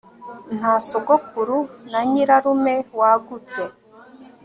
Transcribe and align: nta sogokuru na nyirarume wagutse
nta 0.57 0.73
sogokuru 0.87 1.57
na 1.91 1.99
nyirarume 2.09 2.75
wagutse 2.99 3.61